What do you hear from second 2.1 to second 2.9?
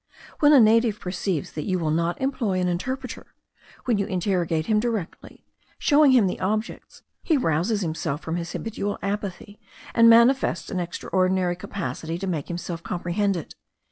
employ an